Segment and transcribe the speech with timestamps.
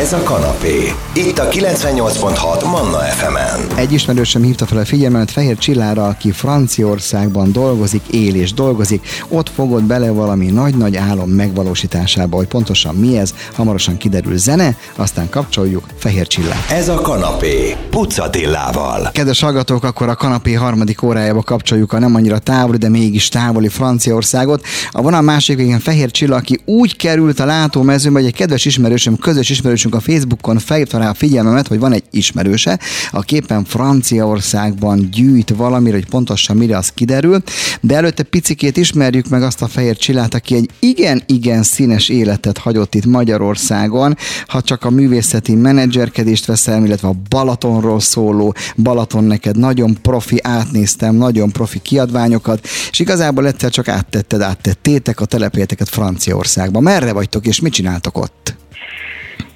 [0.00, 0.92] Ez a kanapé.
[1.14, 3.78] Itt a 98.6 Manna FM-en.
[3.78, 9.06] Egy ismerősöm hívta fel a figyelmet Fehér Csillára, aki Franciaországban dolgozik, él és dolgozik.
[9.28, 15.28] Ott fogott bele valami nagy-nagy álom megvalósításába, hogy pontosan mi ez, hamarosan kiderül zene, aztán
[15.28, 16.70] kapcsoljuk Fehér Csillát.
[16.70, 17.76] Ez a kanapé.
[17.90, 19.10] Pucatillával.
[19.12, 23.68] Kedves hallgatók, akkor a kanapé harmadik órájába kapcsoljuk a nem annyira távoli, de mégis távoli
[23.68, 24.64] Franciaországot.
[24.90, 29.18] A vonal másik végén Fehér Csilla, aki úgy került a látómezőbe, hogy egy kedves ismerősöm,
[29.18, 29.50] közös
[29.90, 32.78] ismerősünk a Facebookon felhívta rá a figyelmemet, hogy van egy ismerőse,
[33.10, 37.42] a képen Franciaországban gyűjt valamire, hogy pontosan mire az kiderül,
[37.80, 42.94] de előtte picikét ismerjük meg azt a Fehér Csillát, aki egy igen-igen színes életet hagyott
[42.94, 44.16] itt Magyarországon,
[44.46, 51.14] ha csak a művészeti menedzserkedést veszem, illetve a Balatonról szóló, Balaton neked nagyon profi, átnéztem,
[51.14, 56.80] nagyon profi kiadványokat, és igazából egyszer csak áttetted, áttettétek a telepéleteket Franciaországba.
[56.80, 58.59] Merre vagytok, és mit csináltok ott?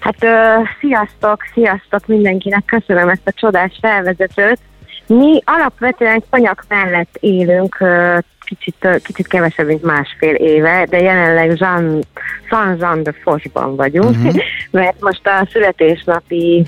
[0.05, 4.59] Hát ö, sziasztok, sziasztok mindenkinek, köszönöm ezt a csodás felvezetőt.
[5.07, 12.01] Mi alapvetően konyak mellett élünk, ö, kicsit, kicsit kevesebb, mint másfél éve, de jelenleg Jean,
[12.49, 14.35] San Jean de Fosban vagyunk, uh-huh.
[14.71, 16.65] mert most a születésnapi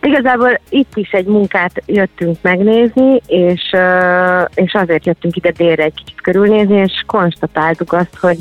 [0.00, 3.76] Igazából itt is egy munkát jöttünk megnézni, és,
[4.54, 8.38] és azért jöttünk ide délre egy kicsit körülnézni, és konstatáltuk azt, hogy,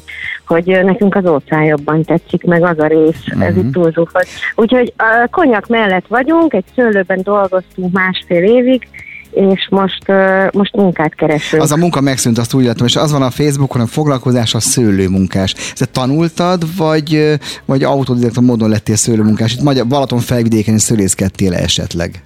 [0.48, 3.46] hogy nekünk az óceán jobban tetszik, meg az a rész, uh-huh.
[3.46, 4.28] ez itt túlzúfott.
[4.56, 8.88] Úgyhogy a konyak mellett vagyunk, egy szőlőben dolgoztunk másfél évig,
[9.36, 10.12] és most,
[10.52, 11.62] most munkát keresünk.
[11.62, 14.60] Az a munka megszűnt, azt úgy látom, és az van a Facebookon, a foglalkozás a
[14.60, 15.54] szőlőmunkás.
[15.54, 19.54] Ezt tanultad, vagy, vagy autodidakta módon lettél szőlőmunkás?
[19.54, 22.22] Itt Magyar, Balaton felvidéken is szőlészkedtél esetleg?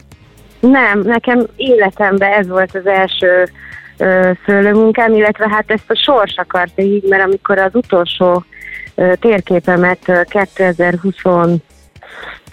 [0.59, 3.49] Nem, nekem életemben ez volt az első
[3.97, 8.43] ö, szőlőmunkám, illetve hát ezt a sors akarta így, mert amikor az utolsó
[8.95, 11.15] ö, térképemet 2020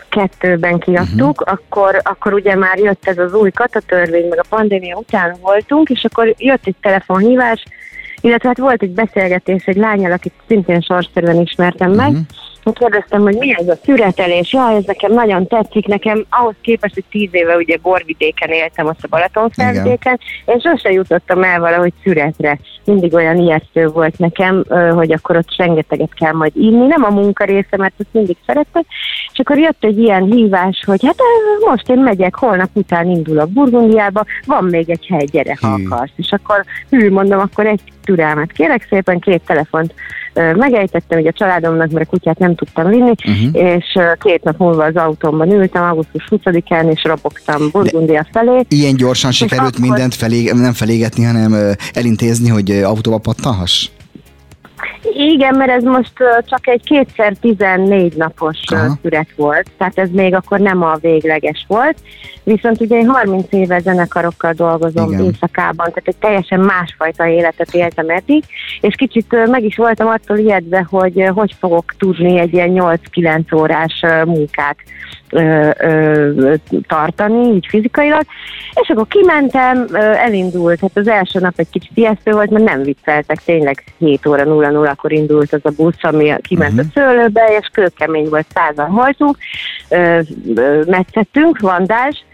[0.09, 1.59] kettőben kiadtuk, uh-huh.
[1.59, 6.05] akkor, akkor ugye már jött ez az új katatörvény, meg a pandémia után voltunk, és
[6.05, 7.65] akkor jött egy telefonhívás,
[8.21, 12.27] illetve hát volt egy beszélgetés egy lányal, akit szintén sorszerűen ismertem meg, uh-huh
[12.73, 17.05] kérdeztem, hogy mi ez a szüretelés, ja, ez nekem nagyon tetszik, nekem ahhoz képest, hogy
[17.11, 22.59] tíz éve ugye borvidéken éltem, azt a Balatonfelvidéken, és sose jutottam el valahogy szüretre.
[22.85, 27.45] Mindig olyan ijesztő volt nekem, hogy akkor ott rengeteget kell majd inni, nem a munka
[27.45, 28.83] része, mert ezt mindig szerettem,
[29.33, 31.17] és akkor jött egy ilyen hívás, hogy hát
[31.71, 36.13] most én megyek, holnap után indulok Burgundiába, van még egy hely, gyere, ha akarsz.
[36.17, 39.95] És akkor hű, mondom, akkor egy türelmet kérek szépen, két telefont
[40.57, 43.63] megejtettem hogy a családomnak, mert a kutyát nem tudtam vinni, uh-huh.
[43.77, 48.61] és két nap múlva az autómban ültem, augusztus 20-án, és robogtam Burgundia felé.
[48.69, 49.81] Ilyen gyorsan sikerült akkor...
[49.81, 53.89] mindent felé, nem felégetni, hanem elintézni, hogy autóba pattanhass?
[55.13, 56.13] Igen, mert ez most
[56.47, 58.99] csak egy kétszer 14 napos Aha.
[59.03, 61.99] szüret volt, tehát ez még akkor nem a végleges volt.
[62.43, 65.25] Viszont ugye én 30 éve zenekarokkal dolgozom Igen.
[65.25, 68.45] éjszakában, tehát egy teljesen másfajta életet éltem eddig,
[68.81, 74.05] és kicsit meg is voltam attól ijedve, hogy hogy fogok tudni egy ilyen 8-9 órás
[74.25, 74.77] munkát
[75.31, 76.55] ö, ö,
[76.87, 78.23] tartani, így fizikailag,
[78.83, 82.83] és akkor kimentem, ö, elindult, hát az első nap egy kicsit ijesztő volt, mert nem
[82.83, 86.87] vicceltek, tényleg 7 óra 0 0 akkor indult az a busz, ami kiment uh-huh.
[86.89, 89.37] a szőlőbe, és kőkemény volt, százan voltunk,
[89.89, 90.21] ö,
[90.55, 92.25] ö, metszettünk, vandás,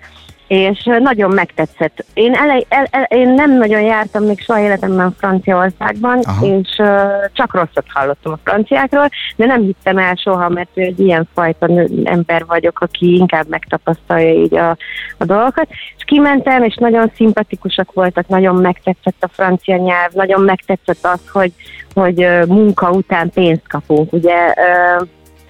[0.52, 2.04] és nagyon megtetszett.
[2.14, 6.46] Én, elej, el, el, én nem nagyon jártam még soha életemben Franciaországban, Aha.
[6.46, 6.88] és uh,
[7.32, 11.70] csak rosszat hallottam a franciákról, de nem hittem el soha, mert egy ilyen fajta
[12.04, 14.76] ember vagyok, aki inkább megtapasztalja így a,
[15.18, 15.68] a dolgokat.
[15.96, 21.52] És kimentem, és nagyon szimpatikusak voltak, nagyon megtetszett a francia nyelv, nagyon megtetszett az, hogy,
[21.94, 24.12] hogy uh, munka után pénzt kapunk.
[24.12, 25.06] Ugye uh,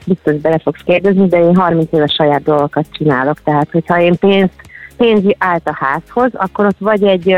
[0.06, 4.70] biztos bele fogsz kérdezni, de én 30 éve saját dolgokat csinálok, tehát hogyha én pénzt
[5.02, 7.30] pénz állt a házhoz, akkor ott vagy egy,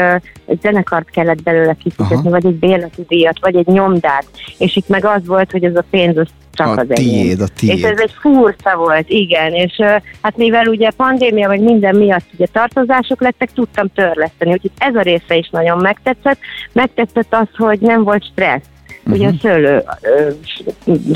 [0.47, 2.30] egy zenekart kellett belőle kifizetni, Aha.
[2.30, 4.26] vagy egy bérleti díjat, vagy egy nyomdát,
[4.58, 7.47] és itt meg az volt, hogy ez a pénz az csak a az tiéd, a
[7.48, 7.78] tiéd.
[7.78, 9.76] És ez egy furcsa volt, igen, és
[10.22, 15.00] hát mivel ugye pandémia, vagy minden miatt ugye tartozások lettek, tudtam törleszteni, úgyhogy ez a
[15.00, 16.38] része is nagyon megtetszett.
[16.72, 18.69] Megtetszett az, hogy nem volt stressz,
[19.06, 19.39] Ugye a mhm.
[19.39, 19.83] szőlő,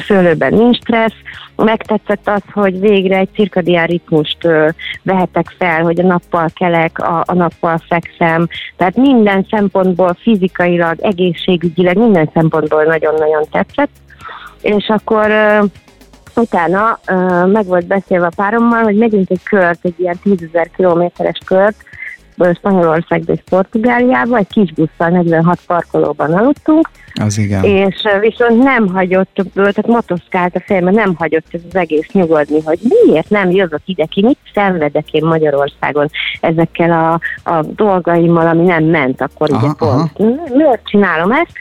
[0.07, 1.15] szőlőben nincs stressz,
[1.57, 4.39] megtetszett az, hogy végre egy cirkadián ritmust
[5.03, 11.97] vehetek fel, hogy a nappal kelek, a, a nappal fekszem, tehát minden szempontból fizikailag, egészségügyileg,
[11.97, 13.91] minden szempontból nagyon-nagyon tetszett.
[14.63, 15.31] És akkor
[16.37, 16.99] utána
[17.47, 21.77] meg volt beszélve a párommal, hogy megyünk egy kört, egy ilyen tízezer kilométeres kört,
[22.55, 26.89] Spanyolországba és Portugáliába, egy kis busszal 46 parkolóban aludtunk,
[27.21, 27.65] az igen.
[27.65, 32.79] És viszont nem hagyott, tehát motoszkált a fejem, nem hagyott ez az egész nyugodni, hogy
[32.83, 37.21] miért nem jövök ide ki, mit szenvedek én Magyarországon ezekkel a,
[37.51, 40.11] a dolgaimmal, ami nem ment akkor aha, ugye pont.
[40.19, 40.57] Aha.
[40.57, 41.53] Miért csinálom ezt?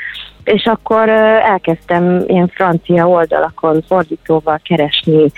[0.44, 5.32] És akkor elkezdtem ilyen francia oldalakon fordítóval keresni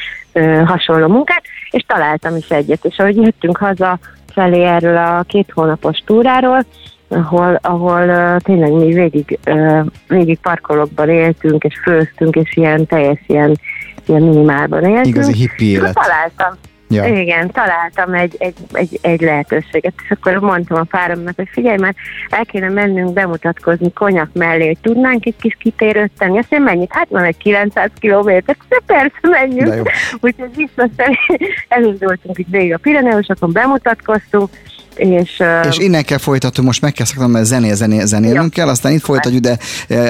[0.66, 2.86] hasonló munkát, és találtam is egyet.
[2.86, 4.00] És ahogy jöttünk haza
[4.34, 6.66] felé erről a két hónapos túráról,
[7.08, 13.20] ahol, ahol uh, tényleg mi végig, uh, végig parkolókban éltünk, és főztünk, és ilyen teljes
[13.28, 13.60] ilyen,
[14.06, 15.06] ilyen minimálban éltünk.
[15.06, 15.94] Igazi hippi élet.
[15.94, 16.58] Találtam.
[16.90, 17.06] Ja.
[17.06, 21.96] Igen, találtam egy, egy, egy, egy lehetőséget, és akkor mondtam a páromnak, hogy figyelj, már
[22.30, 26.38] el kéne mennünk bemutatkozni konyak mellé, hogy tudnánk egy kis kitérőt tenni.
[26.38, 26.94] Azt mondja, mennyit?
[26.94, 29.90] Hát van egy 900 kilométer, de persze menjünk.
[30.22, 31.16] Úgyhogy visszafelé
[31.68, 34.50] elindultunk itt végig a Pireneusokon, bemutatkoztunk,
[35.00, 38.64] és, és innen kell folytatni, most meg kell mert zené, zené, zenélünk ja.
[38.64, 39.58] kell, aztán itt folytatjuk, de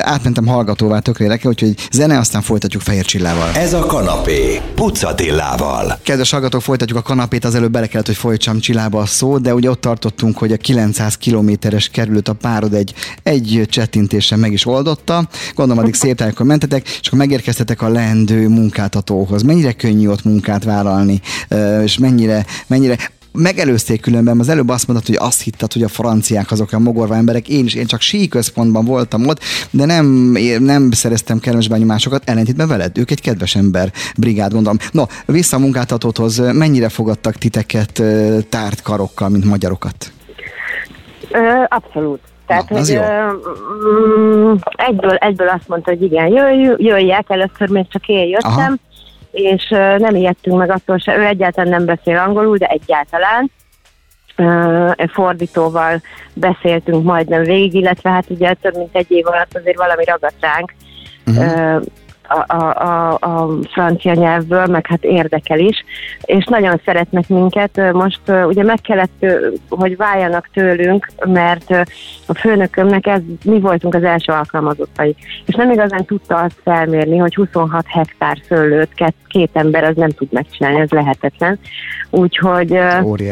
[0.01, 3.49] átmentem hallgatóvá tökre érdekel, úgyhogy zene, aztán folytatjuk Fehér Csillával.
[3.55, 5.99] Ez a kanapé, Pucatillával.
[6.03, 9.53] Kedves hallgatók, folytatjuk a kanapét, az előbb bele kellett, hogy folytsam Csillába a szó, de
[9.53, 12.93] ugye ott tartottunk, hogy a 900 kilométeres kerülőt a párod egy,
[13.23, 15.27] egy csettintésen meg is oldotta.
[15.55, 19.41] Gondolom, addig szép tájakon mentetek, és akkor megérkeztetek a leendő munkáltatóhoz.
[19.41, 21.21] Mennyire könnyű ott munkát vállalni,
[21.83, 22.97] és mennyire, mennyire
[23.31, 27.15] megelőzték különben, az előbb azt mondtad, hogy azt hitted, hogy a franciák azok a mogorva
[27.15, 27.99] emberek, én is, én csak
[28.29, 29.39] központban voltam ott,
[29.69, 30.05] de nem,
[30.59, 34.77] nem szereztem kellemes benyomásokat, ellentétben veled, ők egy kedves ember, brigád gondolom.
[34.91, 38.03] No, vissza a munkáltatóhoz, mennyire fogadtak titeket
[38.49, 40.11] tárt karokkal, mint magyarokat?
[41.31, 42.19] Ö, abszolút.
[42.47, 42.91] Tehát, Na, hogy.
[42.91, 48.77] Ö, egyből, egyből azt mondta, hogy igen, jöjj, jöjjek, először még csak én jöttem, Aha
[49.31, 49.67] és
[49.97, 53.51] nem ijedtünk meg attól se, ő egyáltalán nem beszél angolul, de egyáltalán.
[55.11, 56.01] Fordítóval
[56.33, 60.73] beszéltünk majdnem végig, illetve hát ugye több mint egy év alatt azért valami ragadt ránk.
[61.25, 61.81] Uh-huh
[62.29, 65.83] a, a, a francia nyelvből, meg hát érdekel is,
[66.21, 67.93] és nagyon szeretnek minket.
[67.93, 69.25] Most ugye meg kellett,
[69.69, 71.69] hogy váljanak tőlünk, mert
[72.25, 75.15] a főnökömnek ez, mi voltunk az első alkalmazottai,
[75.45, 80.09] és nem igazán tudta azt felmérni, hogy 26 hektár szőlőt két, két ember az nem
[80.09, 81.59] tud megcsinálni, ez lehetetlen.
[82.09, 82.77] Úgyhogy,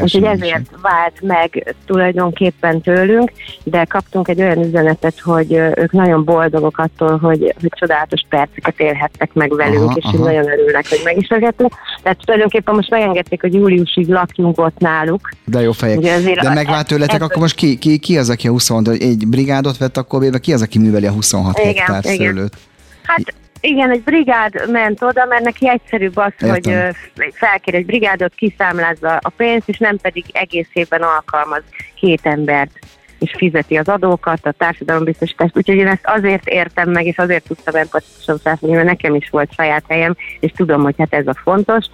[0.02, 3.32] úgyhogy ezért vált meg tulajdonképpen tőlünk,
[3.64, 9.34] de kaptunk egy olyan üzenetet, hogy ők nagyon boldogok attól, hogy, hogy csodálatos perceket élhettek
[9.34, 10.24] meg velünk, aha, és aha.
[10.24, 11.72] nagyon örülnek, hogy megismergettek.
[12.04, 15.30] Tehát tulajdonképpen most megengedték, hogy júliusig lakjunk ott náluk.
[15.45, 16.00] De jó fejek.
[16.00, 19.98] De megvált tőletek, akkor most ki, ki, ki az, aki a 26, egy brigádot vett
[19.98, 22.28] akkor bébe, ki az, aki műveli a 26 igen, hektár igen.
[22.28, 22.57] szőlőt?
[23.04, 26.94] Hát igen, egy brigád ment oda, mert neki egyszerűbb az, Értem.
[27.16, 31.63] hogy felkér egy brigádot, kiszámlázza a pénzt, és nem pedig egész évben alkalmaz
[31.95, 32.80] két embert
[33.19, 35.58] és fizeti az adókat, a társadalombiztosítást.
[35.58, 39.54] Úgyhogy én ezt azért értem meg, és azért tudtam empatikusan felfogni, mert nekem is volt
[39.54, 41.86] saját helyem, és tudom, hogy hát ez a fontos.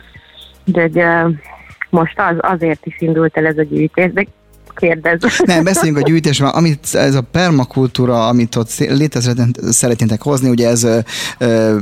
[0.66, 1.28] De, de
[1.90, 4.26] most az, azért is indult el ez a gyűjtés, de
[4.76, 5.22] kérdez.
[5.46, 9.22] Nem, beszéljünk a gyűjtésről, amit ez a permakultúra, amit ott létre
[9.70, 10.88] szeretnétek hozni, ugye ez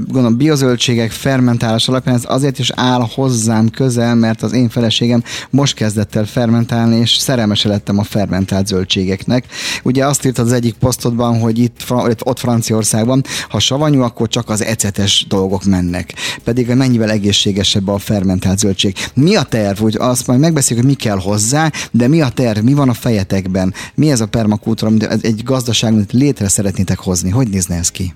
[0.08, 5.76] gondolom biozöldségek fermentálás alapján, ez azért is áll hozzám közel, mert az én feleségem most
[5.76, 9.46] kezdett el fermentálni, és szerelmese lettem a fermentált zöldségeknek.
[9.84, 11.84] Ugye azt írtad az egyik posztodban, hogy itt
[12.24, 16.14] ott Franciaországban, ha savanyú, akkor csak az ecetes dolgok mennek.
[16.44, 18.96] Pedig mennyivel egészségesebb a fermentált zöldség.
[19.14, 19.80] Mi a terv?
[19.80, 22.94] Hogy azt majd megbeszéljük, hogy mi kell hozzá, de mi a terv, mi van a
[22.94, 23.74] fejetekben?
[23.96, 27.30] Mi ez a permakultúra, amit egy gazdaságot létre szeretnétek hozni?
[27.30, 28.14] Hogy nézne ez ki?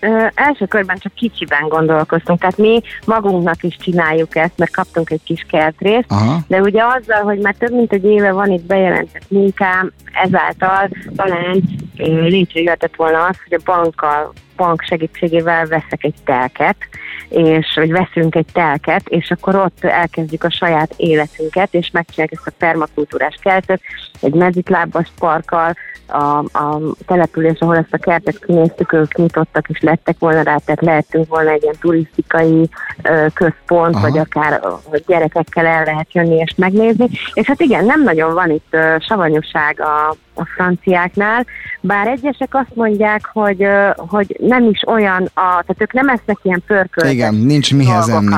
[0.00, 5.22] Ö, első körben csak kicsiben gondolkoztunk, tehát mi magunknak is csináljuk ezt, mert kaptunk egy
[5.24, 6.38] kis kertrészt, Aha.
[6.46, 9.92] de ugye azzal, hogy már több mint egy éve van itt bejelentett munkám,
[10.24, 11.62] ezáltal talán
[12.06, 16.76] létrejöhetett volna az, hogy a bankkal bank segítségével veszek egy telket,
[17.28, 22.46] és hogy veszünk egy telket, és akkor ott elkezdjük a saját életünket, és megcsináljuk ezt
[22.46, 23.80] a permakultúrás kertet,
[24.20, 25.74] egy mezitlábas parkkal,
[26.06, 30.80] a, a település, ahol ezt a kertet kinéztük, ők nyitottak is lettek volna rá, tehát
[30.80, 32.68] lehetünk volna egy ilyen turisztikai
[33.02, 34.08] ö, központ, Aha.
[34.08, 37.08] vagy akár hogy gyerekekkel el lehet jönni és megnézni.
[37.34, 41.46] És hát igen, nem nagyon van itt ö, savanyúság a, a franciáknál,
[41.80, 46.62] bár egyesek azt mondják, hogy, hogy nem is olyan, a, tehát ők nem esznek ilyen
[46.66, 48.34] pörköltet Igen, nincs mihez enni.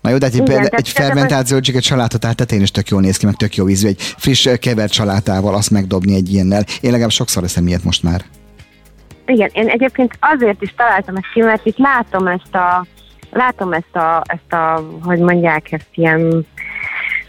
[0.00, 3.26] Na jó, de hát Igen, egy fermentált zöldséget salátát tetén is tök jól néz ki,
[3.26, 3.86] meg tök jó ízű.
[3.86, 6.64] Egy friss kevert salátával azt megdobni egy ilyennel.
[6.80, 8.24] Én legalább sokszor eszem ilyet most már.
[9.26, 12.86] Igen, én egyébként azért is találtam ezt ki, mert itt látom ezt a,
[13.30, 16.46] látom ezt a, ezt a hogy mondják, ezt ilyen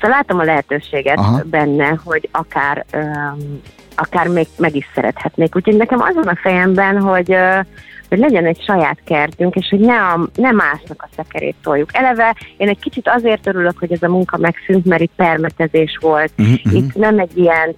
[0.04, 1.42] Szóval látom a lehetőséget Aha.
[1.46, 3.62] benne, hogy akár, um,
[3.96, 5.56] akár még meg is szerethetnék.
[5.56, 7.36] Úgyhogy nekem az van a fejemben, hogy
[8.14, 11.90] hogy legyen egy saját kertünk, és hogy ne, a, ne másnak a szekerét toljuk.
[11.94, 16.32] Eleve én egy kicsit azért örülök, hogy ez a munka megszűnt, mert itt permetezés volt.
[16.38, 16.74] Uh-huh.
[16.74, 17.76] Itt nem egy ilyen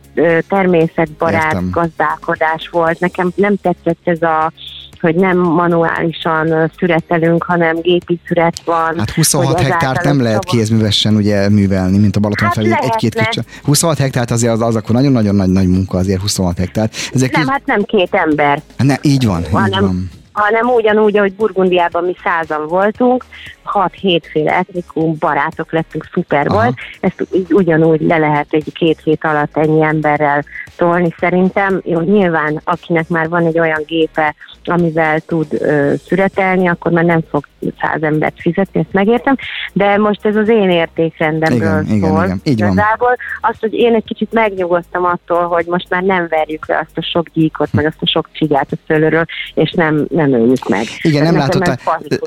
[0.47, 1.69] természetbarát Értem.
[1.71, 2.99] gazdálkodás volt.
[2.99, 4.51] Nekem nem tetszett ez a
[4.99, 8.97] hogy nem manuálisan szüretelünk, hanem gépi szüret van.
[8.97, 12.71] Hát 26 hektárt nem lehet kézművesen ugye művelni, mint a Balaton hát felé.
[12.81, 13.39] Egy-két kicsi.
[13.63, 16.95] 26 hektárt azért az, az akkor nagyon-nagyon nagy, nagy munka azért 26 hektárt.
[17.13, 17.51] Ezek nem, kis...
[17.51, 18.61] hát nem két ember.
[18.77, 23.25] Hát ne, így van, hanem, így van hanem ugyanúgy, ahogy Burgundiában mi százan voltunk,
[23.73, 26.55] 6-7 féle etnikum, barátok lettünk, szuper Aha.
[26.55, 26.75] volt.
[26.99, 30.43] Ezt ugyanúgy le lehet egy két hét alatt ennyi emberrel
[30.77, 31.81] tolni szerintem.
[31.83, 34.35] Jó, nyilván akinek már van egy olyan gépe,
[34.69, 37.45] amivel tud ö, szüretelni, akkor már nem fog
[37.81, 39.35] száz embert fizetni, ezt megértem,
[39.73, 41.95] de most ez az én értékrendemről igen, szól.
[41.95, 42.39] Igen, igen.
[42.43, 43.51] Így Igazából van.
[43.51, 47.01] azt, hogy én egy kicsit megnyugodtam attól, hogy most már nem verjük le azt a
[47.01, 50.85] sok gyíkot, meg azt a sok csigát a szőlőről, és nem, nem öljük meg.
[51.01, 51.79] Igen, nem látott,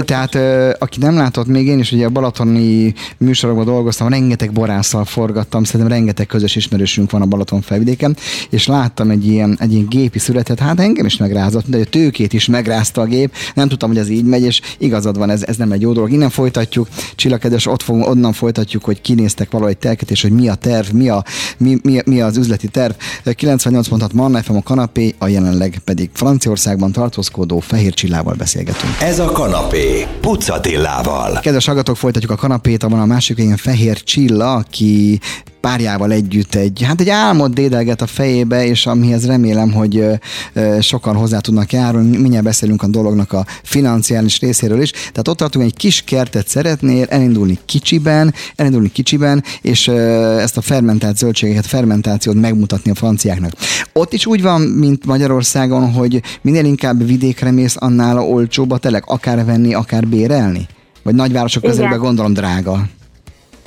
[0.04, 0.34] tehát
[0.78, 5.96] aki nem látott, még én is ugye a balatoni műsorokban dolgoztam, rengeteg borásszal forgattam, szerintem
[5.96, 8.16] rengeteg közös ismerősünk van a Balaton felvidéken,
[8.50, 12.27] és láttam egy ilyen, egy ilyen gépi születet, hát engem is megrázott, de a tőkét
[12.32, 15.56] is megrázta a gép, nem tudtam, hogy ez így megy, és igazad van, ez, ez
[15.56, 16.10] nem egy jó dolog.
[16.10, 20.54] Innen folytatjuk, Csillakedves, ott fogunk, onnan folytatjuk, hogy kinéztek valahogy telket, és hogy mi a
[20.54, 21.24] terv, mi, a,
[21.56, 22.92] mi, mi, mi az üzleti terv.
[23.24, 28.92] 98.6 Manna FM a kanapé, a jelenleg pedig Franciaországban tartózkodó Fehér Csillával beszélgetünk.
[29.00, 31.38] Ez a kanapé, Pucatillával.
[31.40, 35.20] Kedves hallgatók, folytatjuk a kanapét, abban a másik végén Fehér Csilla, aki
[35.68, 40.04] párjával együtt egy, hát egy álmot dédelget a fejébe, és amihez remélem, hogy
[40.80, 42.16] sokan hozzá tudnak járulni.
[42.16, 44.90] Mindjárt beszélünk a dolognak a financiális részéről is.
[44.90, 51.16] Tehát ott tartunk, egy kis kertet szeretnél elindulni kicsiben, elindulni kicsiben, és ezt a fermentált
[51.16, 53.52] zöldségeket, fermentációt megmutatni a franciáknak.
[53.92, 59.06] Ott is úgy van, mint Magyarországon, hogy minél inkább vidékre mész, annál olcsóbb a telek,
[59.06, 60.66] akár venni, akár bérelni?
[61.02, 62.88] Vagy nagyvárosok közelben gondolom drága.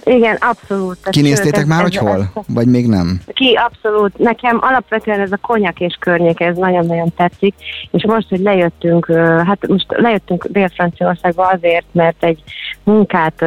[0.03, 0.97] Igen, abszolút.
[1.09, 2.31] Kinéztétek már, hogy hol?
[2.47, 3.21] Vagy még nem?
[3.33, 4.17] Ki, abszolút.
[4.17, 7.55] Nekem alapvetően ez a konyak és környék, ez nagyon-nagyon tetszik,
[7.91, 9.05] és most, hogy lejöttünk,
[9.45, 12.43] hát most lejöttünk Dél-Franciaországba azért, mert egy
[12.83, 13.41] munkát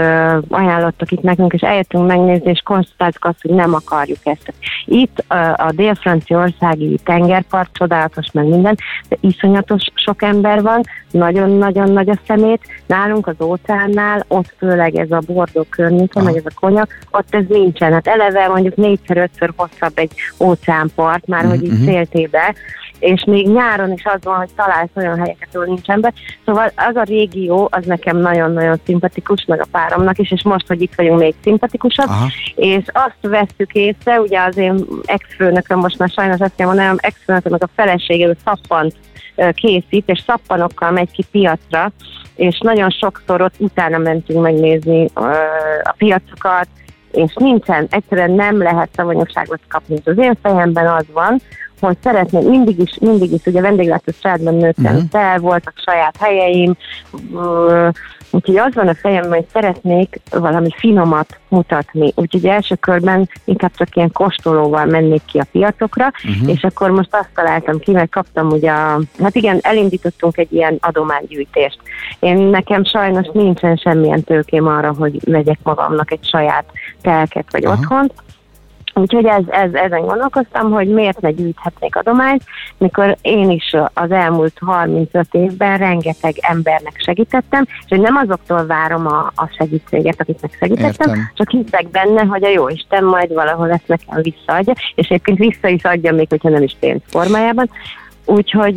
[0.49, 4.53] ajánlottak itt nekünk, és eljöttünk megnézni, és konstatáltuk azt, hogy nem akarjuk ezt.
[4.85, 5.25] Itt
[5.57, 8.77] a dél-franciaországi tengerpart, csodálatos meg minden,
[9.09, 10.81] de iszonyatos sok ember van,
[11.11, 12.61] nagyon-nagyon nagy a szemét.
[12.87, 17.45] Nálunk az óceánnál, ott főleg ez a bordó környéke, meg ez a konyak, ott ez
[17.49, 17.93] nincsen.
[17.93, 21.61] Hát eleve mondjuk négyszer-ötször hosszabb egy óceánpart, már uh-huh.
[21.61, 23.13] hogy így széltébe, mhm.
[23.13, 26.13] és még nyáron is az van, hogy találsz olyan helyeket, ahol nincsen be.
[26.45, 30.83] Szóval az a régió, az nekem nagyon-nagyon szimpatikus, meg a páromnak is, és most, hogy
[30.83, 32.27] itt vagyunk, még szimpatikusabb, Aha.
[32.55, 37.63] és azt vesztük észre, ugye az én ex-főnököm, most már sajnos azt kell mondanom, ex-főnökömnek
[37.63, 38.95] a felesége, szappant
[39.55, 41.93] készít, és szappanokkal megy ki piacra,
[42.35, 45.09] és nagyon sokszor ott utána mentünk megnézni
[45.83, 46.69] a piacokat,
[47.13, 49.97] és nincsen, egyszerűen nem lehet szavanyosságot kapni.
[50.05, 51.41] Az én fejemben az van,
[51.85, 55.11] hogy szeretném, mindig is, mindig is, ugye vendéglátó családban nőttem uh-huh.
[55.11, 56.77] fel, voltak saját helyeim,
[58.35, 62.13] Úgyhogy az van a fejem, hogy szeretnék valami finomat mutatni.
[62.15, 66.49] Úgyhogy első körben inkább csak ilyen kóstolóval mennék ki a piacokra, uh-huh.
[66.49, 70.79] és akkor most azt találtam ki, mert kaptam ugye, a, hát igen, elindítottunk egy ilyen
[70.81, 71.79] adománygyűjtést.
[72.19, 76.65] Én nekem sajnos nincsen semmilyen tőkém arra, hogy vegyek magamnak egy saját
[77.03, 77.81] telket vagy uh-huh.
[77.81, 78.13] otthont,
[78.95, 82.43] Úgyhogy ez, ez, ezen gondolkoztam, hogy miért ne gyűjthetnék adományt,
[82.79, 89.07] mikor én is az elmúlt 35 évben rengeteg embernek segítettem, és hogy nem azoktól várom
[89.07, 91.31] a, a segítséget, akiknek segítettem, Értem.
[91.35, 95.69] csak hiszek benne, hogy a jó Isten majd valahol ezt nekem visszaadja, és egyébként vissza
[95.69, 97.71] is adja, még hogyha nem is pénz formájában.
[98.25, 98.77] Úgyhogy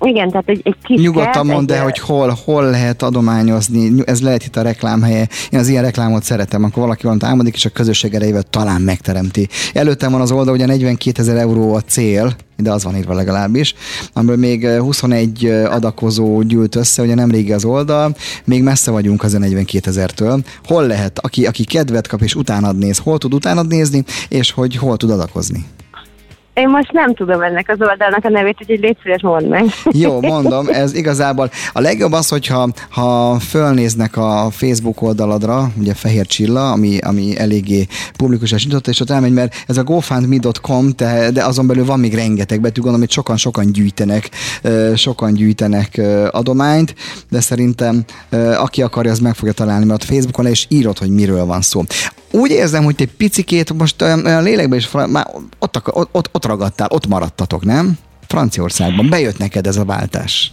[0.00, 4.44] igen, tehát egy, egy kis Nyugodtan mondd el, hogy hol, hol lehet adományozni, ez lehet
[4.44, 5.28] itt a reklámhelye.
[5.50, 9.48] Én az ilyen reklámot szeretem, akkor valaki valamit álmodik, és a közösség erejével talán megteremti.
[9.72, 13.74] Előttem van az oldal, ugye 42 ezer euró a cél, de az van írva legalábbis,
[14.12, 18.14] amiből még 21 adakozó gyűlt össze, ugye nem régi az oldal,
[18.44, 20.42] még messze vagyunk az a 42 ezertől.
[20.64, 24.76] Hol lehet, aki, aki kedvet kap és utánad néz, hol tud utánad nézni, és hogy
[24.76, 25.64] hol tud adakozni?
[26.58, 29.64] Én most nem tudom ennek az oldalnak a nevét, úgyhogy légy szíves, mondd meg.
[30.04, 36.26] Jó, mondom, ez igazából a legjobb az, hogyha ha fölnéznek a Facebook oldaladra, ugye Fehér
[36.26, 37.86] Csilla, ami, ami eléggé
[38.16, 42.14] publikus nyitott, és ott elmegy, mert ez a gofundme.com, de, de azon belül van még
[42.14, 44.28] rengeteg betű, gondolom, hogy sokan-sokan gyűjtenek,
[44.94, 46.00] sokan gyűjtenek
[46.30, 46.94] adományt,
[47.30, 48.04] de szerintem
[48.56, 51.82] aki akarja, az meg fogja találni, mert Facebookon le is írod, hogy miről van szó.
[52.30, 55.26] Úgy érzem, hogy egy picikét most olyan lélekben is már
[55.58, 55.80] ott,
[56.12, 57.98] ott, ott ragadtál, ott maradtatok, nem?
[58.26, 59.08] Franciaországban.
[59.08, 60.52] Bejött neked ez a váltás.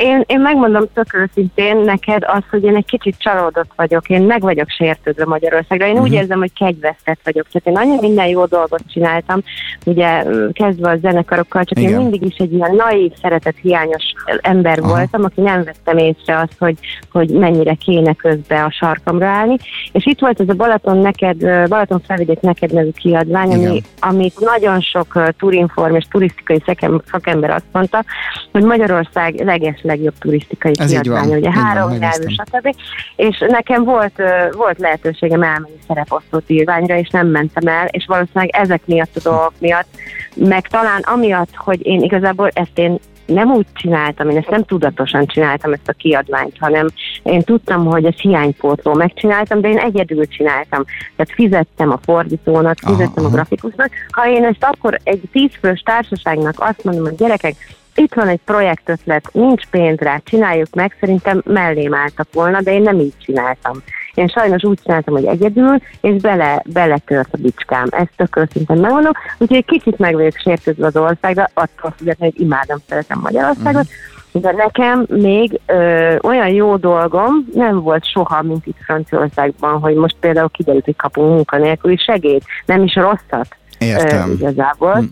[0.00, 4.40] Én, én megmondom tök őszintén neked az, hogy én egy kicsit csalódott vagyok, én meg
[4.40, 5.86] vagyok sértődve Magyarországra.
[5.86, 6.06] Én uh-huh.
[6.06, 6.20] úgy mhm.
[6.20, 7.46] érzem, hogy kegyvesztett vagyok.
[7.48, 9.42] Tehát én nagyon minden jó dolgot csináltam,
[9.84, 11.90] ugye kezdve a zenekarokkal, csak Igen.
[11.90, 14.02] én mindig is egy ilyen naív, szeretet hiányos
[14.40, 14.88] ember Aha.
[14.88, 16.78] voltam, aki nem vettem észre azt, hogy,
[17.12, 19.56] hogy mennyire kéne közbe a sarkamra állni.
[19.92, 24.80] És itt volt ez a Balaton neked, Balaton felvidék neked nevű kiadvány, ami, amit nagyon
[24.80, 26.62] sok turinform és turisztikai
[27.10, 28.04] szakember azt mondta,
[28.52, 32.76] hogy Magyarország leges legjobb turisztikai Ez kiadvány, ugye három nyelvű, stb.
[33.16, 38.82] És nekem volt, volt lehetőségem elmenni szereposztó írványra, és nem mentem el, és valószínűleg ezek
[38.84, 39.88] miatt a dolgok miatt,
[40.34, 45.26] meg talán amiatt, hogy én igazából ezt én nem úgy csináltam, én ezt nem tudatosan
[45.26, 46.86] csináltam ezt a kiadványt, hanem
[47.22, 50.84] én tudtam, hogy ez hiánypótló, megcsináltam, de én egyedül csináltam.
[51.16, 53.90] Tehát fizettem a fordítónak, fizettem aha, a grafikusnak.
[54.10, 57.54] Ha én ezt akkor egy tízfős társaságnak azt mondom, hogy gyerekek,
[57.94, 62.82] itt van egy projektötlet, nincs pénz rá, csináljuk meg, szerintem mellém álltak volna, de én
[62.82, 63.82] nem így csináltam.
[64.14, 67.86] Én sajnos úgy csináltam, hogy egyedül, és bele, beletört a bicskám.
[67.90, 69.12] Ezt tök őszintén megmondom.
[69.38, 73.86] Úgyhogy egy kicsit meg vagyok sértődve az országra, attól függetlenül, hogy imádom, szeretem Magyarországot.
[74.32, 74.42] Uh-huh.
[74.42, 80.16] De nekem még ö, olyan jó dolgom nem volt soha, mint itt Franciaországban, hogy most
[80.20, 83.56] például kiderült, hogy kapunk munkanélküli segélyt, nem is rosszat.
[83.78, 84.30] Értem.
[84.30, 84.90] Ö, igazából.
[84.90, 85.04] Uh-huh.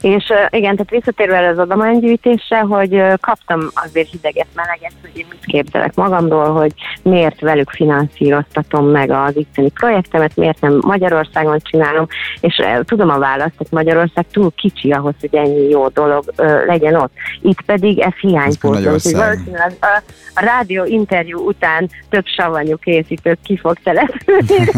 [0.00, 5.44] És igen, tehát visszatérve el az adománygyűjtésre, hogy kaptam azért hideget, meleget, hogy én mit
[5.44, 6.72] képzelek magamról, hogy
[7.02, 12.06] miért velük finanszíroztatom meg az itteni projektemet, miért nem Magyarországon csinálom,
[12.40, 16.24] és tudom a választ, hogy Magyarország túl kicsi ahhoz, hogy ennyi jó dolog
[16.66, 17.12] legyen ott.
[17.42, 18.90] Itt pedig ez hiánypótló.
[18.90, 20.02] A, a,
[20.34, 24.70] a rádió interjú után több savanyú készítők ki fog települni,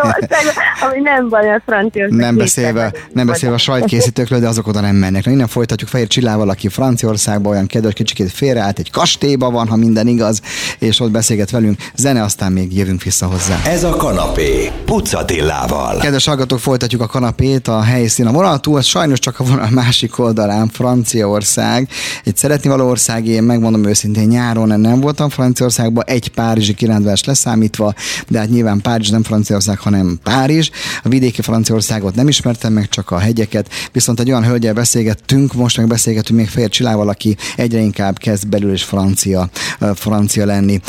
[0.84, 2.18] ami nem baj a franciaország.
[2.18, 5.24] Nem beszélve, nem beszélve a sajtkészítőkről, de azok oda nem mennek.
[5.24, 9.76] Na, innen folytatjuk Fehér Csillával, aki Franciaországban olyan kedves kicsikét félreállt, egy kastélyba van, ha
[9.76, 10.40] minden igaz,
[10.78, 11.80] és ott beszélget velünk.
[11.96, 13.62] Zene, aztán még jövünk vissza hozzá.
[13.64, 15.98] Ez a kanapé, Pucatillával.
[15.98, 18.26] Kedves hallgatók, folytatjuk a kanapét, a helyszín.
[18.26, 21.88] A vonal túl, az sajnos csak a vonal másik oldalán, Franciaország.
[22.24, 27.94] Egy szeretni való ország, én megmondom őszintén, nyáron nem voltam Franciaországban, egy párizsi kirándulás leszámítva,
[28.28, 30.70] de hát nyilván Párizs nem Franciaország, hanem Párizs.
[31.02, 33.61] A vidéki Franciaországot nem ismertem meg, csak a hegyeket,
[33.92, 38.48] viszont egy olyan hölgyel beszélgettünk, most meg beszélgetünk még Fér Csilával, aki egyre inkább kezd
[38.48, 39.50] belül is francia,
[39.94, 40.80] francia lenni.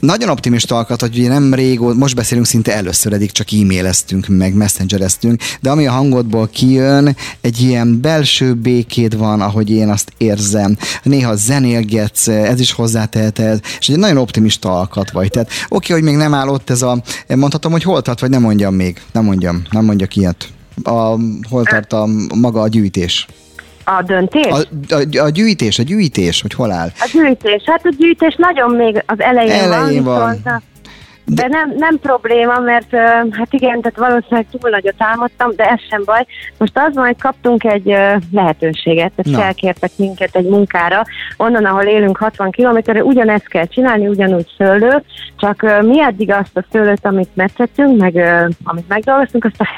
[0.00, 4.54] Nagyon optimista alkat, hogy ugye nem régó, most beszélünk szinte először, eddig csak e-maileztünk, meg
[4.54, 10.76] messengereztünk, de ami a hangodból kijön, egy ilyen belső békéd van, ahogy én azt érzem.
[11.02, 15.30] Néha zenélgetsz, ez is hozzáteheted, és egy nagyon optimista alkat vagy.
[15.30, 18.42] Tehát oké, hogy még nem áll ott ez a, mondhatom, hogy hol tart, vagy nem
[18.42, 20.48] mondjam még, nem mondjam, nem mondjak ilyet
[20.82, 21.16] a,
[21.50, 23.26] hol tart a, maga a gyűjtés?
[23.84, 24.52] A döntés?
[24.52, 26.92] A, a, a gyűjtés, a gyűjtés, hogy hol áll?
[26.98, 30.18] A gyűjtés, hát a gyűjtés nagyon még az elején, elején van.
[30.18, 30.30] van.
[30.30, 30.64] Viszont
[31.26, 32.90] de, de nem, nem probléma, mert
[33.30, 36.26] hát igen, tehát valószínűleg túl nagyot álmodtam, de ez sem baj.
[36.58, 37.96] Most az van, hogy kaptunk egy
[38.32, 41.02] lehetőséget, tehát felkértek minket egy munkára,
[41.36, 45.02] onnan, ahol élünk 60 kilométerre, ugyanezt kell csinálni, ugyanúgy szőlő,
[45.36, 48.14] csak mi eddig azt a szőlőt, amit metszettünk, meg
[48.64, 49.68] amit megdolgoztunk, azt a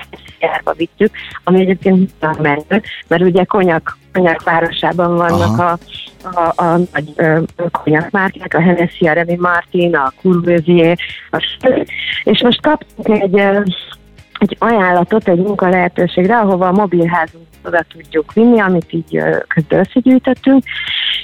[0.40, 1.10] járba vittük,
[1.44, 5.78] ami egyébként nem menő, mert ugye konyak, konyak városában vannak a,
[6.22, 7.14] a, a nagy
[7.72, 10.98] konyakmárkák, a Hennessy, a Remy Martin, a Courvoisier,
[11.30, 11.58] a
[12.24, 13.38] és most kaptunk egy,
[14.38, 19.18] egy ajánlatot, egy munka lehetőségre, ahova a mobilházunk oda tudjuk vinni, amit így
[19.48, 20.64] közben összegyűjtöttünk,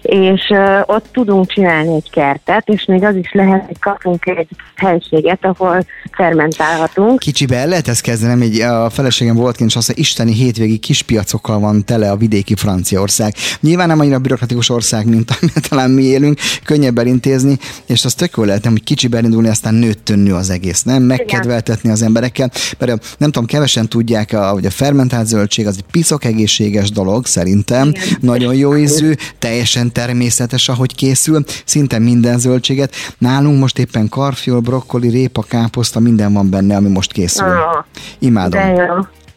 [0.03, 0.53] és
[0.85, 5.87] ott tudunk csinálni egy kertet, és még az is lehet, hogy kapunk egy helységet, ahol
[6.13, 7.19] fermentálhatunk.
[7.19, 10.77] Kicsibe el lehet ezt kezdenem, egy, a feleségem volt kint, és azt mondja, isteni hétvégi
[10.77, 13.35] kispiacokkal van tele a vidéki Franciaország.
[13.61, 18.37] Nyilván nem annyira bürokratikus ország, mint amiben talán mi élünk, könnyebb elintézni, és az tök
[18.37, 21.03] jó lehet, hogy kicsibe elindulni, aztán nőttön nő az egész, nem?
[21.03, 26.24] Megkedveltetni az emberekkel, mert nem tudom, kevesen tudják, hogy a fermentált zöldség az egy piszok
[26.25, 27.89] egészséges dolog, szerintem.
[27.89, 28.19] Igen.
[28.21, 32.95] Nagyon jó ízű, teljesen természetes, ahogy készül, szinte minden zöldséget.
[33.19, 37.47] Nálunk most éppen karfiol, brokkoli, répa, káposzta, minden van benne, ami most készül.
[37.47, 37.85] Ah,
[38.19, 38.61] Imádom.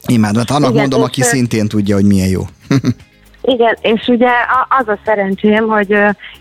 [0.07, 0.39] Imádom.
[0.39, 2.47] Hát annak Igen, mondom, aki szintén tudja, hogy milyen jó.
[3.49, 4.29] Igen, és ugye
[4.79, 5.91] az a szerencsém, hogy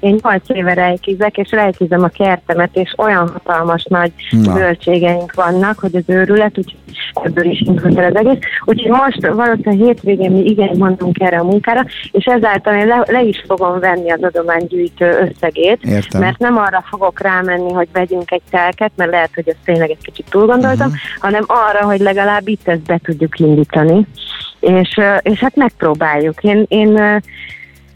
[0.00, 4.52] én 8 éve rejkizek, és rejkizem a kertemet, és olyan hatalmas nagy Na.
[4.52, 6.76] zöldségeink vannak, hogy az őrület, úgyhogy
[7.24, 8.38] ebből is indult el az egész.
[8.64, 13.22] Úgyhogy most valószínűleg hétvégén mi igen mondunk erre a munkára, és ezáltal én le, le
[13.22, 16.20] is fogom venni az adománygyűjtő összegét, Értem.
[16.20, 20.02] mert nem arra fogok rámenni, hogy vegyünk egy telket, mert lehet, hogy ezt tényleg egy
[20.02, 21.20] kicsit túl gondoltam, uh-huh.
[21.20, 24.06] hanem arra, hogy legalább itt ezt be tudjuk indítani.
[24.66, 26.42] És, és hát megpróbáljuk.
[26.42, 26.94] Én, én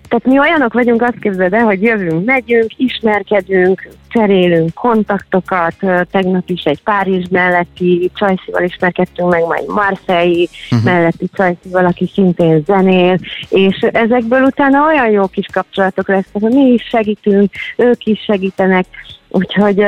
[0.08, 5.74] tehát mi olyanok vagyunk, azt képzeld el, hogy jövünk, megyünk, ismerkedünk, cserélünk kontaktokat,
[6.10, 10.84] tegnap is egy Párizs melletti Csajszival ismerkedtünk meg, majd Marseille uh-huh.
[10.84, 13.18] melletti Csajszival, aki szintén zenél,
[13.48, 18.86] és ezekből utána olyan jó kis kapcsolatok lesznek, hogy mi is segítünk, ők is segítenek,
[19.28, 19.86] úgyhogy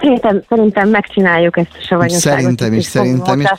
[0.00, 2.40] Szerintem, szerintem megcsináljuk ezt a savanyúságot.
[2.40, 3.46] Szerintem is, szerintem is.
[3.46, 3.58] a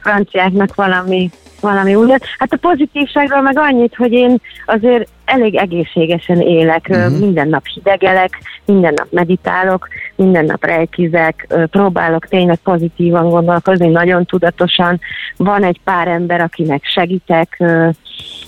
[0.00, 2.24] franciáknak valami valami újat.
[2.38, 7.18] Hát a pozitívságról meg annyit, hogy én azért elég egészségesen élek, uh-huh.
[7.18, 8.30] minden nap hidegelek,
[8.64, 9.88] minden nap meditálok,
[10.20, 15.00] minden nap rejkizek, próbálok tényleg pozitívan gondolkozni, nagyon tudatosan.
[15.36, 17.62] Van egy pár ember, akinek segítek,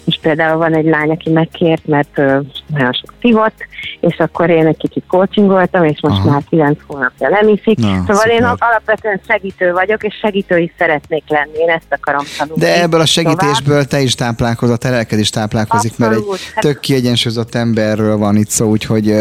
[0.04, 2.16] és például van egy lány, aki megkért, mert
[2.66, 3.54] nagyon sok szívott,
[4.00, 6.30] és akkor én egy kicsit coachingoltam, és most Aha.
[6.30, 7.78] már kilenc hónapja lemiszik.
[7.78, 8.30] Na, szóval szuper.
[8.30, 12.60] én alapvetően segítő vagyok, és segítő is szeretnék lenni, én ezt akarom tanulni.
[12.60, 13.86] De ebből a segítésből tovább.
[13.86, 16.28] te is táplálkozol, te lelked is táplálkozik, Abszolút.
[16.28, 19.14] mert egy tök kiegyensúlyozott emberről van itt szó, úgyhogy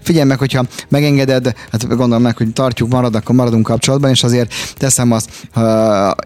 [0.00, 4.54] figyelj meg, hogyha megengeded, hát gondolom meg, hogy tartjuk, marad, akkor maradunk kapcsolatban, és azért
[4.76, 5.30] teszem azt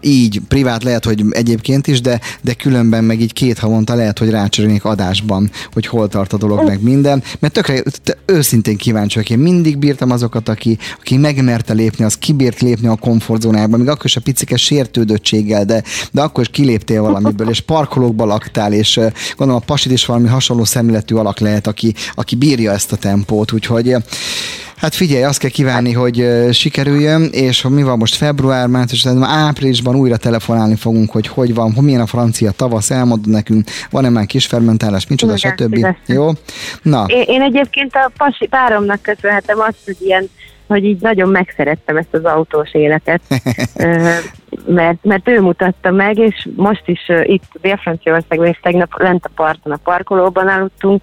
[0.01, 4.29] így, privát lehet, hogy egyébként is, de, de különben meg így két havonta lehet, hogy
[4.29, 7.83] rácsörnék adásban, hogy hol tart a dolog, meg minden, mert tökre
[8.25, 9.29] őszintén kíváncsi vagyok.
[9.29, 14.05] Én mindig bírtam azokat, aki, aki megmerte lépni, az kibírt lépni a komfortzónába, még akkor
[14.05, 18.99] is a picike sértődöttséggel, de, de akkor is kiléptél valamiből, és parkolókba laktál, és
[19.37, 23.51] gondolom a pasit is valami hasonló szemléletű alak lehet, aki, aki bírja ezt a tempót,
[23.51, 23.95] úgyhogy
[24.81, 30.17] Hát figyelj, azt kell kívánni, hogy sikerüljön, és mi van most február, március, áprilisban újra
[30.17, 34.45] telefonálni fogunk, hogy hogy van, hogy milyen a francia tavasz, elmondod nekünk, van-e már kis
[34.45, 35.87] fermentálás, micsoda, stb.
[36.05, 36.29] Jó?
[36.81, 37.05] Na.
[37.07, 40.29] Én, én egyébként a pasi páromnak köszönhetem azt, hogy ilyen
[40.67, 43.21] hogy így nagyon megszerettem ezt az autós életet,
[44.65, 49.71] mert, mert ő mutatta meg, és most is itt Dél-Franciaországban és tegnap lent a parton
[49.71, 51.01] a parkolóban aludtunk,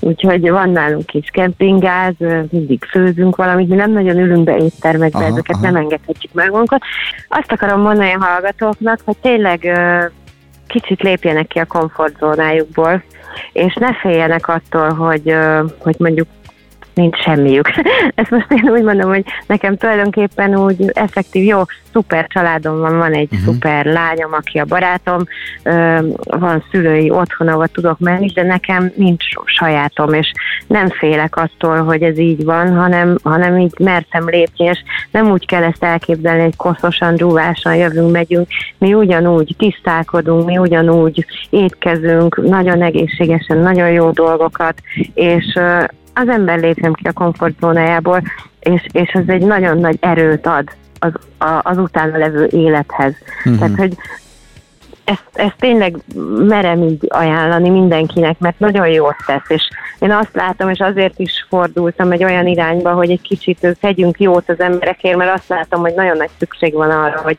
[0.00, 2.14] úgyhogy van nálunk kis kempingáz,
[2.50, 5.64] mindig főzünk valamit, mi nem nagyon ülünk be éttermekbe, aha, ezeket aha.
[5.64, 6.82] nem engedhetjük meg magunkat.
[7.28, 9.80] Azt akarom mondani a hallgatóknak, hogy tényleg
[10.66, 13.02] kicsit lépjenek ki a komfortzónájukból,
[13.52, 15.36] és ne féljenek attól, hogy,
[15.78, 16.26] hogy mondjuk
[16.94, 17.68] nincs semmiük.
[18.14, 21.62] Ezt most én úgy mondom, hogy nekem tulajdonképpen úgy effektív, jó,
[21.94, 23.40] szuper családom van, van egy uh-huh.
[23.40, 25.22] szuper lányom, aki a barátom,
[26.24, 30.32] van szülői otthon, ahol tudok menni, de nekem nincs sajátom, és
[30.66, 35.46] nem félek attól, hogy ez így van, hanem, hanem így mertem lépni, és nem úgy
[35.46, 38.46] kell ezt elképzelni, hogy koszosan, dúvásan jövünk, megyünk,
[38.78, 44.74] mi ugyanúgy tisztálkodunk, mi ugyanúgy étkezünk, nagyon egészségesen, nagyon jó dolgokat,
[45.14, 45.58] és
[46.14, 48.22] az ember lépjen ki a komfortzónájából,
[48.60, 51.12] és, és ez egy nagyon nagy erőt ad az,
[51.48, 53.14] a, az utána levő élethez.
[53.38, 53.58] Uh-huh.
[53.58, 53.96] Tehát, hogy
[55.04, 55.96] ezt, ezt tényleg
[56.46, 61.46] merem így ajánlani mindenkinek, mert nagyon jót tesz, és én azt látom, és azért is
[61.48, 65.94] fordultam egy olyan irányba, hogy egy kicsit tegyünk jót az emberekért, mert azt látom, hogy
[65.94, 67.38] nagyon nagy szükség van arra, hogy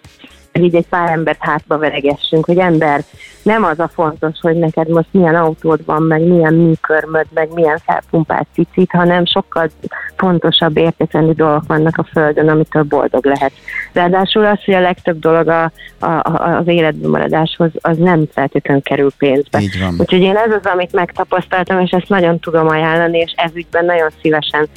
[0.53, 3.03] így egy pár embert hátba veregessünk, hogy ember,
[3.45, 7.77] nem az a fontos, hogy neked most milyen autód van, meg milyen műkörmöd, meg milyen
[7.85, 9.69] felpumpált cicit, hanem sokkal
[10.15, 13.51] fontosabb értéklendi dolgok vannak a Földön, amitől boldog lehet.
[13.93, 19.11] Ráadásul az, hogy a legtöbb dolog a, a, az életben maradáshoz, az nem feltétlenül kerül
[19.17, 19.59] pénzbe.
[19.59, 19.95] Így van.
[19.99, 24.09] Úgyhogy én ez az, amit megtapasztaltam, és ezt nagyon tudom ajánlani, és ez ügyben nagyon
[24.21, 24.67] szívesen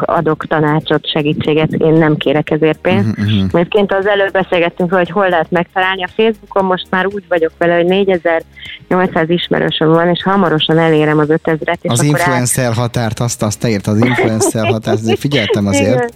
[0.00, 3.08] adok tanácsot, segítséget, én nem kérek ezért pénzt.
[3.08, 3.48] Uh-huh.
[3.52, 6.04] Egyébként az előbb beszélgettünk, hogy hol lehet megtalálni.
[6.04, 11.26] A Facebookon most már úgy vagyok vele, hogy 4800 ismerősöm van, és hamarosan elérem az
[11.28, 11.76] 5000-et.
[11.82, 12.72] Az influencer el...
[12.72, 15.94] határt, azt, azt te írtad, az influencer határt, azért figyeltem azért.
[15.94, 16.10] Igen.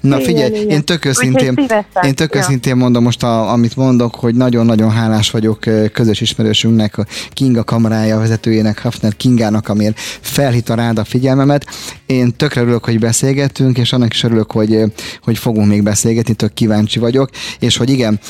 [0.00, 0.76] Na figyelj, igen, igen.
[0.76, 1.54] én tök őszintén,
[2.02, 5.58] én tök őszintén mondom most, a, amit mondok, hogy nagyon-nagyon hálás vagyok
[5.92, 11.66] közös ismerősünknek, a Kinga kamarája vezetőjének, Hafner Kingának, amiért felhívta rád a figyelmemet.
[12.06, 14.82] Én tökre örülök, hogy beszélgettünk, és annak is örülök, hogy,
[15.22, 18.20] hogy fogunk még beszélgetni, tök kíváncsi vagyok, és hogy igen,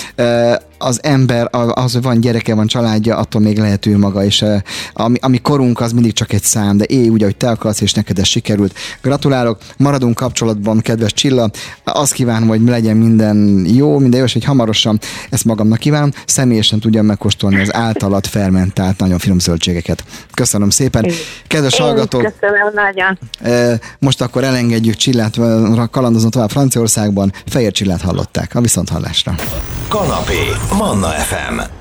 [0.82, 4.44] az ember, az, hogy van gyereke, van családja, attól még lehet ő maga, és
[4.92, 7.92] ami, ami korunk, az mindig csak egy szám, de éj úgy, ahogy te akarsz, és
[7.92, 8.74] neked ez sikerült.
[9.02, 11.50] Gratulálok, maradunk kapcsolatban, kedves Csilla.
[11.84, 14.98] Azt kívánom, hogy legyen minden jó, minden jó, és hogy hamarosan
[15.30, 20.04] ezt magamnak kívánom, személyesen tudjam megkóstolni az általad fermentált nagyon finom zöldségeket.
[20.34, 21.06] Köszönöm szépen.
[21.46, 23.18] Kedves Én hallgatók, Köszönöm nagyon.
[23.98, 25.36] most akkor elengedjük Csillát,
[25.90, 27.32] kalandozni tovább Franciaországban.
[27.46, 28.54] Fehér Csillát hallották.
[28.54, 29.34] A viszonthallásra.
[29.88, 30.38] Kanapé.
[30.72, 31.79] Manna FM.